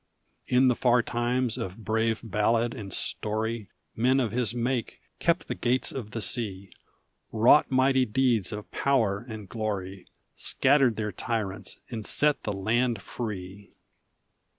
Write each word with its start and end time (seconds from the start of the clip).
In 0.47 0.67
the 0.67 0.75
far 0.75 1.03
times 1.03 1.59
of 1.59 1.77
brave 1.85 2.21
ballad 2.23 2.73
and 2.73 2.91
story, 2.91 3.69
Men 3.95 4.19
of 4.19 4.31
his 4.31 4.51
make 4.55 4.99
kept 5.19 5.47
the 5.47 5.53
gates 5.53 5.91
of 5.91 6.09
the 6.09 6.23
sea, 6.23 6.71
Wrought 7.31 7.69
mighty 7.69 8.07
deeds 8.07 8.51
of 8.51 8.71
power 8.71 9.23
and 9.29 9.47
glory, 9.47 10.07
Scattered 10.35 10.95
their 10.95 11.11
tyrants, 11.11 11.79
and 11.91 12.03
set 12.03 12.41
the 12.45 12.53
land 12.53 12.99
free! 12.99 13.75